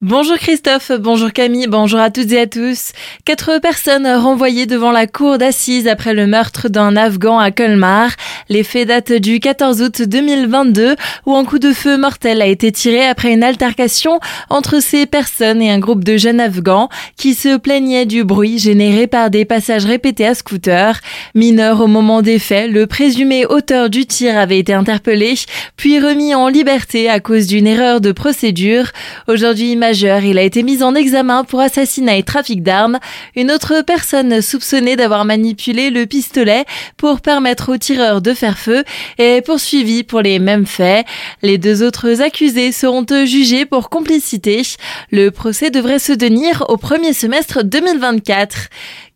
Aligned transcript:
Bonjour 0.00 0.36
Christophe, 0.36 0.92
bonjour 0.96 1.32
Camille, 1.32 1.66
bonjour 1.66 1.98
à 1.98 2.12
toutes 2.12 2.30
et 2.30 2.38
à 2.42 2.46
tous. 2.46 2.92
Quatre 3.24 3.58
personnes 3.58 4.06
renvoyées 4.06 4.64
devant 4.64 4.92
la 4.92 5.08
cour 5.08 5.38
d'assises 5.38 5.88
après 5.88 6.14
le 6.14 6.28
meurtre 6.28 6.68
d'un 6.68 6.94
Afghan 6.94 7.40
à 7.40 7.50
Colmar. 7.50 8.12
Les 8.48 8.62
faits 8.62 8.86
datent 8.86 9.12
du 9.12 9.40
14 9.40 9.82
août 9.82 10.02
2022 10.02 10.94
où 11.26 11.34
un 11.34 11.44
coup 11.44 11.58
de 11.58 11.72
feu 11.72 11.98
mortel 11.98 12.40
a 12.42 12.46
été 12.46 12.70
tiré 12.70 13.04
après 13.04 13.32
une 13.32 13.42
altercation 13.42 14.20
entre 14.50 14.80
ces 14.80 15.04
personnes 15.04 15.60
et 15.60 15.68
un 15.72 15.80
groupe 15.80 16.04
de 16.04 16.16
jeunes 16.16 16.38
Afghans 16.38 16.88
qui 17.16 17.34
se 17.34 17.56
plaignaient 17.56 18.06
du 18.06 18.22
bruit 18.22 18.60
généré 18.60 19.08
par 19.08 19.30
des 19.30 19.44
passages 19.44 19.84
répétés 19.84 20.28
à 20.28 20.36
scooter. 20.36 21.00
Mineur 21.34 21.80
au 21.80 21.88
moment 21.88 22.22
des 22.22 22.38
faits, 22.38 22.70
le 22.70 22.86
présumé 22.86 23.46
auteur 23.46 23.90
du 23.90 24.06
tir 24.06 24.38
avait 24.38 24.60
été 24.60 24.72
interpellé 24.74 25.34
puis 25.76 25.98
remis 25.98 26.36
en 26.36 26.46
liberté 26.46 27.10
à 27.10 27.18
cause 27.18 27.48
d'une 27.48 27.66
erreur 27.66 28.00
de 28.00 28.12
procédure. 28.12 28.92
Aujourd'hui, 29.26 29.74
il 29.92 30.38
a 30.38 30.42
été 30.42 30.62
mis 30.62 30.82
en 30.82 30.94
examen 30.94 31.44
pour 31.44 31.60
assassinat 31.60 32.16
et 32.16 32.22
trafic 32.22 32.62
d'armes. 32.62 32.98
Une 33.36 33.50
autre 33.50 33.82
personne 33.86 34.42
soupçonnée 34.42 34.96
d'avoir 34.96 35.24
manipulé 35.24 35.90
le 35.90 36.04
pistolet 36.04 36.64
pour 36.96 37.20
permettre 37.20 37.72
aux 37.72 37.78
tireurs 37.78 38.20
de 38.20 38.34
faire 38.34 38.58
feu 38.58 38.84
est 39.18 39.44
poursuivie 39.44 40.02
pour 40.02 40.20
les 40.20 40.38
mêmes 40.38 40.66
faits. 40.66 41.06
Les 41.42 41.56
deux 41.56 41.82
autres 41.82 42.20
accusés 42.20 42.72
seront 42.72 43.06
jugés 43.24 43.64
pour 43.64 43.88
complicité. 43.88 44.62
Le 45.10 45.30
procès 45.30 45.70
devrait 45.70 45.98
se 45.98 46.12
tenir 46.12 46.64
au 46.68 46.76
premier 46.76 47.12
semestre 47.12 47.64
2024. 47.64 48.68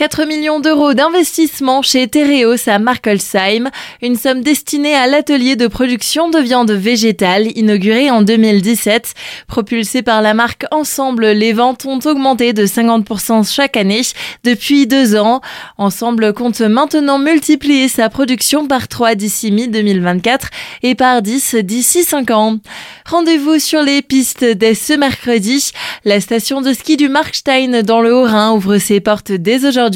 4 0.00 0.24
millions 0.24 0.60
d'euros 0.60 0.94
d'investissement 0.94 1.82
chez 1.82 2.08
Tereos 2.08 2.70
à 2.70 2.78
Markelsheim, 2.78 3.68
une 4.00 4.16
somme 4.16 4.40
destinée 4.40 4.94
à 4.94 5.06
l'atelier 5.06 5.56
de 5.56 5.66
production 5.66 6.30
de 6.30 6.38
viande 6.38 6.70
végétale 6.70 7.48
inauguré 7.54 8.10
en 8.10 8.22
2017. 8.22 9.12
Propulsé 9.46 10.00
par 10.00 10.22
la 10.22 10.32
marque 10.32 10.64
Ensemble, 10.70 11.26
les 11.26 11.52
ventes 11.52 11.84
ont 11.84 11.98
augmenté 12.06 12.54
de 12.54 12.64
50% 12.64 13.54
chaque 13.54 13.76
année 13.76 14.00
depuis 14.42 14.86
deux 14.86 15.16
ans. 15.16 15.42
Ensemble 15.76 16.32
compte 16.32 16.62
maintenant 16.62 17.18
multiplier 17.18 17.88
sa 17.88 18.08
production 18.08 18.66
par 18.66 18.88
3 18.88 19.16
d'ici 19.16 19.52
mi-2024 19.52 20.46
et 20.82 20.94
par 20.94 21.20
10 21.20 21.56
d'ici 21.56 22.04
5 22.04 22.30
ans. 22.30 22.56
Rendez-vous 23.04 23.58
sur 23.58 23.82
les 23.82 24.00
pistes 24.00 24.46
dès 24.46 24.74
ce 24.74 24.94
mercredi. 24.94 25.72
La 26.06 26.22
station 26.22 26.62
de 26.62 26.72
ski 26.72 26.96
du 26.96 27.10
Markstein 27.10 27.82
dans 27.82 28.00
le 28.00 28.14
Haut-Rhin 28.14 28.52
ouvre 28.52 28.78
ses 28.78 29.00
portes 29.00 29.32
dès 29.32 29.66
aujourd'hui 29.66 29.89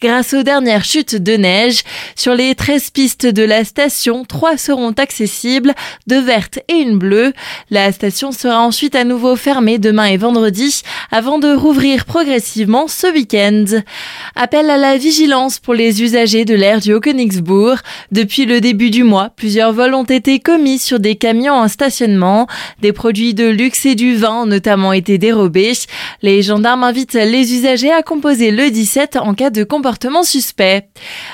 grâce 0.00 0.34
aux 0.34 0.42
dernières 0.42 0.84
chutes 0.84 1.16
de 1.16 1.32
neige. 1.34 1.82
Sur 2.16 2.34
les 2.34 2.54
13 2.54 2.90
pistes 2.90 3.26
de 3.26 3.42
la 3.42 3.64
station, 3.64 4.24
3 4.24 4.56
seront 4.56 4.92
accessibles, 4.92 5.74
deux 6.06 6.20
vertes 6.20 6.58
et 6.68 6.74
une 6.74 6.98
bleue. 6.98 7.32
La 7.70 7.92
station 7.92 8.32
sera 8.32 8.60
ensuite 8.60 8.94
à 8.94 9.04
nouveau 9.04 9.36
fermée 9.36 9.78
demain 9.78 10.06
et 10.06 10.16
vendredi 10.16 10.82
avant 11.10 11.38
de 11.38 11.52
rouvrir 11.52 12.04
progressivement 12.04 12.88
ce 12.88 13.06
week-end. 13.12 13.64
Appel 14.36 14.70
à 14.70 14.76
la 14.76 14.96
vigilance 14.96 15.58
pour 15.58 15.74
les 15.74 16.02
usagers 16.02 16.44
de 16.44 16.54
l'air 16.54 16.80
du 16.80 16.92
Haut-Königsbourg. 16.92 17.76
Depuis 18.12 18.46
le 18.46 18.60
début 18.60 18.90
du 18.90 19.04
mois, 19.04 19.30
plusieurs 19.34 19.72
vols 19.72 19.94
ont 19.94 20.04
été 20.04 20.38
commis 20.40 20.78
sur 20.78 21.00
des 21.00 21.16
camions 21.16 21.54
en 21.54 21.68
stationnement. 21.68 22.46
Des 22.80 22.92
produits 22.92 23.34
de 23.34 23.48
luxe 23.48 23.86
et 23.86 23.94
du 23.94 24.16
vin 24.16 24.42
ont 24.42 24.46
notamment 24.46 24.92
été 24.92 25.18
dérobés. 25.18 25.72
Les 26.22 26.42
gendarmes 26.42 26.84
invitent 26.84 27.14
les 27.14 27.54
usagers 27.54 27.92
à 27.92 28.02
composer 28.02 28.50
le 28.50 28.70
17 28.70 29.16
en 29.20 29.34
cas 29.34 29.50
de 29.50 29.64
comportement 29.64 30.22
suspect. 30.22 30.88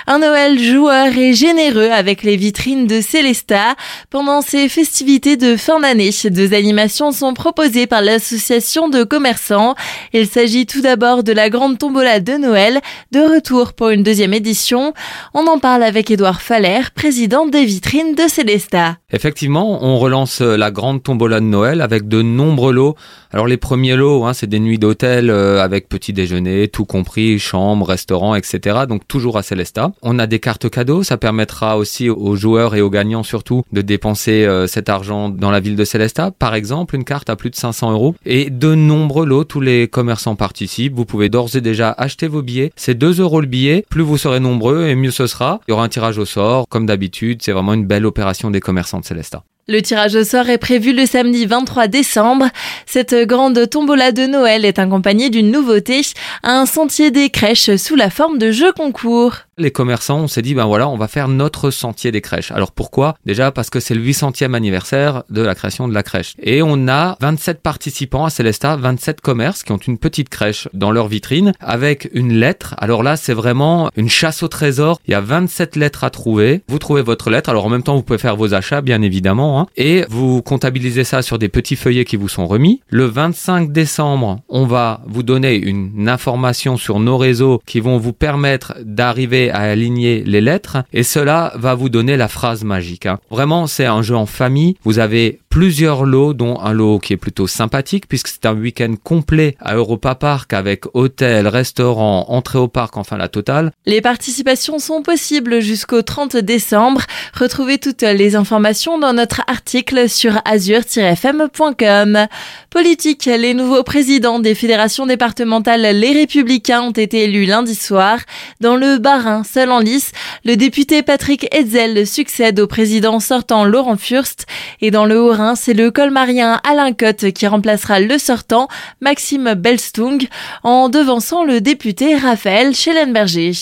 Un 0.06 0.18
Noël 0.18 0.58
joueur 0.58 1.16
et 1.16 1.32
généreux 1.32 1.90
avec 1.90 2.22
les 2.22 2.36
vitrines 2.36 2.86
de 2.86 3.00
Célesta. 3.00 3.74
Pendant 4.10 4.42
ces 4.42 4.68
festivités 4.68 5.36
de 5.36 5.56
fin 5.56 5.80
d'année, 5.80 6.10
deux 6.24 6.54
animations 6.54 7.12
sont 7.12 7.34
proposées 7.34 7.86
par 7.86 8.02
l'association 8.02 8.88
de 8.88 9.04
commerçants. 9.04 9.74
Il 10.12 10.26
s'agit 10.26 10.66
tout 10.66 10.80
d'abord 10.80 11.22
de 11.22 11.32
la 11.32 11.50
grande 11.50 11.78
tombola 11.78 12.20
de 12.20 12.34
Noël, 12.34 12.80
de 13.12 13.20
retour 13.20 13.72
pour 13.72 13.90
une 13.90 14.02
deuxième 14.02 14.34
édition. 14.34 14.92
On 15.34 15.46
en 15.46 15.58
parle 15.58 15.82
avec 15.82 16.10
Édouard 16.10 16.42
Faller, 16.42 16.80
président 16.94 17.46
des 17.46 17.64
vitrines 17.64 18.14
de 18.14 18.28
Célesta. 18.28 18.96
Effectivement, 19.10 19.82
on 19.84 19.98
relance 19.98 20.40
la 20.40 20.70
grande 20.70 21.02
tombola 21.02 21.40
de 21.40 21.46
Noël 21.46 21.80
avec 21.80 22.08
de 22.08 22.22
nombreux 22.22 22.72
lots. 22.72 22.96
Alors 23.32 23.46
les 23.46 23.56
premiers 23.56 23.96
lots, 23.96 24.24
hein, 24.24 24.32
c'est 24.32 24.46
des 24.46 24.60
nuits 24.60 24.78
d'hôtel 24.78 25.30
euh, 25.30 25.62
avec 25.62 25.88
petit 25.88 26.12
déjeuner, 26.12 26.68
tout 26.68 26.84
compris, 26.84 27.38
chambre, 27.38 27.75
restaurant, 27.84 28.34
etc. 28.34 28.80
Donc 28.88 29.06
toujours 29.08 29.38
à 29.38 29.42
Celesta. 29.42 29.92
On 30.02 30.18
a 30.18 30.26
des 30.26 30.40
cartes 30.40 30.68
cadeaux, 30.68 31.02
ça 31.02 31.16
permettra 31.16 31.78
aussi 31.78 32.08
aux 32.10 32.36
joueurs 32.36 32.74
et 32.74 32.80
aux 32.80 32.90
gagnants 32.90 33.22
surtout 33.22 33.62
de 33.72 33.80
dépenser 33.80 34.44
euh, 34.44 34.66
cet 34.66 34.88
argent 34.88 35.28
dans 35.28 35.50
la 35.50 35.60
ville 35.60 35.76
de 35.76 35.84
Celesta. 35.84 36.30
Par 36.30 36.54
exemple, 36.54 36.96
une 36.96 37.04
carte 37.04 37.30
à 37.30 37.36
plus 37.36 37.50
de 37.50 37.56
500 37.56 37.92
euros 37.92 38.14
et 38.24 38.50
de 38.50 38.74
nombreux 38.74 39.26
lots. 39.26 39.44
Tous 39.44 39.60
les 39.60 39.88
commerçants 39.88 40.36
participent. 40.36 40.94
Vous 40.94 41.04
pouvez 41.04 41.28
d'ores 41.28 41.56
et 41.56 41.60
déjà 41.60 41.90
acheter 41.90 42.28
vos 42.28 42.42
billets. 42.42 42.72
C'est 42.76 42.94
2 42.94 43.20
euros 43.20 43.40
le 43.40 43.46
billet. 43.46 43.84
Plus 43.90 44.02
vous 44.02 44.18
serez 44.18 44.40
nombreux 44.40 44.86
et 44.86 44.94
mieux 44.94 45.10
ce 45.10 45.26
sera. 45.26 45.60
Il 45.66 45.70
y 45.70 45.74
aura 45.74 45.84
un 45.84 45.88
tirage 45.88 46.18
au 46.18 46.24
sort, 46.24 46.68
comme 46.68 46.86
d'habitude. 46.86 47.42
C'est 47.42 47.52
vraiment 47.52 47.74
une 47.74 47.86
belle 47.86 48.06
opération 48.06 48.50
des 48.50 48.60
commerçants 48.60 49.00
de 49.00 49.04
Celesta. 49.04 49.42
Le 49.68 49.82
tirage 49.82 50.14
au 50.14 50.22
sort 50.22 50.48
est 50.48 50.58
prévu 50.58 50.92
le 50.92 51.06
samedi 51.06 51.44
23 51.44 51.88
décembre. 51.88 52.46
Cette 52.86 53.16
grande 53.26 53.68
tombola 53.68 54.12
de 54.12 54.24
Noël 54.28 54.64
est 54.64 54.78
accompagnée 54.78 55.28
d'une 55.28 55.50
nouveauté, 55.50 56.02
un 56.44 56.66
sentier 56.66 57.10
des 57.10 57.30
crèches 57.30 57.74
sous 57.74 57.96
la 57.96 58.08
forme 58.08 58.38
de 58.38 58.52
jeux 58.52 58.72
concours 58.72 59.34
les 59.58 59.70
commerçants, 59.70 60.20
on 60.20 60.28
s'est 60.28 60.42
dit, 60.42 60.54
ben 60.54 60.66
voilà, 60.66 60.88
on 60.88 60.98
va 60.98 61.08
faire 61.08 61.28
notre 61.28 61.70
sentier 61.70 62.12
des 62.12 62.20
crèches. 62.20 62.52
Alors 62.52 62.72
pourquoi? 62.72 63.16
Déjà 63.24 63.50
parce 63.50 63.70
que 63.70 63.80
c'est 63.80 63.94
le 63.94 64.02
800e 64.02 64.52
anniversaire 64.52 65.22
de 65.30 65.40
la 65.40 65.54
création 65.54 65.88
de 65.88 65.94
la 65.94 66.02
crèche. 66.02 66.34
Et 66.42 66.62
on 66.62 66.88
a 66.88 67.16
27 67.20 67.62
participants 67.62 68.26
à 68.26 68.30
Célesta, 68.30 68.76
27 68.76 69.22
commerces 69.22 69.62
qui 69.62 69.72
ont 69.72 69.78
une 69.78 69.96
petite 69.96 70.28
crèche 70.28 70.68
dans 70.74 70.90
leur 70.90 71.08
vitrine 71.08 71.52
avec 71.60 72.10
une 72.12 72.34
lettre. 72.34 72.74
Alors 72.78 73.02
là, 73.02 73.16
c'est 73.16 73.32
vraiment 73.32 73.90
une 73.96 74.10
chasse 74.10 74.42
au 74.42 74.48
trésor. 74.48 75.00
Il 75.06 75.12
y 75.12 75.14
a 75.14 75.20
27 75.20 75.76
lettres 75.76 76.04
à 76.04 76.10
trouver. 76.10 76.62
Vous 76.68 76.78
trouvez 76.78 77.02
votre 77.02 77.30
lettre. 77.30 77.48
Alors 77.48 77.64
en 77.64 77.70
même 77.70 77.82
temps, 77.82 77.96
vous 77.96 78.02
pouvez 78.02 78.18
faire 78.18 78.36
vos 78.36 78.52
achats, 78.52 78.82
bien 78.82 79.00
évidemment. 79.00 79.55
Hein. 79.56 79.66
et 79.76 80.04
vous 80.08 80.42
comptabilisez 80.42 81.04
ça 81.04 81.22
sur 81.22 81.38
des 81.38 81.48
petits 81.48 81.76
feuillets 81.76 82.04
qui 82.04 82.16
vous 82.16 82.28
sont 82.28 82.46
remis. 82.46 82.80
Le 82.88 83.04
25 83.04 83.72
décembre, 83.72 84.40
on 84.48 84.66
va 84.66 85.02
vous 85.06 85.22
donner 85.22 85.54
une 85.54 86.08
information 86.08 86.76
sur 86.76 87.00
nos 87.00 87.16
réseaux 87.16 87.60
qui 87.66 87.80
vont 87.80 87.98
vous 87.98 88.12
permettre 88.12 88.74
d'arriver 88.82 89.50
à 89.50 89.60
aligner 89.60 90.22
les 90.24 90.40
lettres 90.40 90.78
et 90.92 91.02
cela 91.02 91.52
va 91.56 91.74
vous 91.74 91.88
donner 91.88 92.16
la 92.16 92.28
phrase 92.28 92.64
magique. 92.64 93.06
Hein. 93.06 93.18
Vraiment, 93.30 93.66
c'est 93.66 93.86
un 93.86 94.02
jeu 94.02 94.16
en 94.16 94.26
famille. 94.26 94.76
Vous 94.84 94.98
avez 94.98 95.40
plusieurs 95.56 96.04
lots, 96.04 96.34
dont 96.34 96.60
un 96.60 96.74
lot 96.74 96.98
qui 96.98 97.14
est 97.14 97.16
plutôt 97.16 97.46
sympathique 97.46 98.06
puisque 98.06 98.28
c'est 98.28 98.44
un 98.44 98.54
week-end 98.54 98.92
complet 99.02 99.56
à 99.58 99.74
Europa 99.76 100.14
Park 100.14 100.52
avec 100.52 100.84
hôtel, 100.92 101.48
restaurant, 101.48 102.26
entrée 102.28 102.58
au 102.58 102.68
parc, 102.68 102.98
enfin 102.98 103.16
la 103.16 103.28
totale. 103.28 103.72
Les 103.86 104.02
participations 104.02 104.78
sont 104.78 105.00
possibles 105.00 105.60
jusqu'au 105.60 106.02
30 106.02 106.36
décembre. 106.36 107.00
Retrouvez 107.32 107.78
toutes 107.78 108.02
les 108.02 108.36
informations 108.36 108.98
dans 108.98 109.14
notre 109.14 109.40
article 109.46 110.10
sur 110.10 110.42
azur-fm.com. 110.44 112.26
Politique, 112.68 113.24
les 113.24 113.54
nouveaux 113.54 113.82
présidents 113.82 114.40
des 114.40 114.54
fédérations 114.54 115.06
départementales 115.06 115.80
Les 115.80 116.12
Républicains 116.12 116.82
ont 116.82 116.90
été 116.90 117.24
élus 117.24 117.46
lundi 117.46 117.74
soir. 117.74 118.18
Dans 118.60 118.76
le 118.76 118.98
Bas-Rhin, 118.98 119.42
seul 119.42 119.70
en 119.70 119.78
lice, 119.78 120.12
le 120.44 120.56
député 120.56 121.02
Patrick 121.02 121.48
Hetzel 121.54 122.06
succède 122.06 122.60
au 122.60 122.66
président 122.66 123.20
sortant 123.20 123.64
Laurent 123.64 123.96
Furst 123.96 124.44
et 124.82 124.90
dans 124.90 125.06
le 125.06 125.18
Haut-Rhin, 125.18 125.45
c'est 125.54 125.74
le 125.74 125.90
colmarien 125.90 126.60
Alain 126.68 126.92
Cotte 126.92 127.30
qui 127.32 127.46
remplacera 127.46 128.00
le 128.00 128.18
sortant 128.18 128.68
Maxime 129.00 129.54
Belstung 129.54 130.26
en 130.62 130.88
devançant 130.88 131.44
le 131.44 131.60
député 131.60 132.16
Raphaël 132.16 132.74
Schellenberger. 132.74 133.52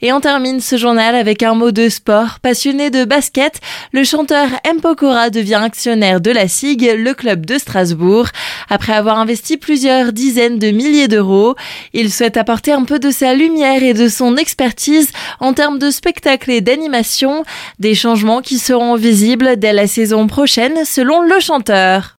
Et 0.00 0.12
on 0.12 0.20
termine 0.20 0.60
ce 0.60 0.76
journal 0.76 1.14
avec 1.14 1.42
un 1.42 1.54
mot 1.54 1.72
de 1.72 1.88
sport. 1.88 2.40
Passionné 2.40 2.90
de 2.90 3.04
basket, 3.04 3.60
le 3.92 4.04
chanteur 4.04 4.48
M. 4.64 4.80
Pokora 4.80 5.30
devient 5.30 5.60
actionnaire 5.62 6.20
de 6.20 6.30
la 6.30 6.48
SIG, 6.48 6.90
le 6.96 7.14
club 7.14 7.44
de 7.44 7.58
Strasbourg. 7.58 8.28
Après 8.70 8.92
avoir 8.92 9.18
investi 9.18 9.56
plusieurs 9.56 10.12
dizaines 10.12 10.58
de 10.58 10.70
milliers 10.70 11.08
d'euros, 11.08 11.56
il 11.92 12.12
souhaite 12.12 12.36
apporter 12.36 12.72
un 12.72 12.84
peu 12.84 12.98
de 12.98 13.10
sa 13.10 13.34
lumière 13.34 13.82
et 13.82 13.94
de 13.94 14.08
son 14.08 14.36
expertise 14.36 15.10
en 15.40 15.52
termes 15.52 15.78
de 15.78 15.90
spectacle 15.90 16.50
et 16.50 16.60
d'animation, 16.60 17.44
des 17.78 17.94
changements 17.94 18.40
qui 18.40 18.58
seront 18.58 18.94
visibles 18.94 19.56
dès 19.56 19.72
la 19.72 19.86
saison 19.86 20.26
prochaine 20.26 20.84
selon 20.84 21.17
le 21.22 21.40
chanteur. 21.40 22.16